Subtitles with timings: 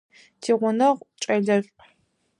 [0.41, 1.85] Тигъунэгъу кӏэлэшӏу.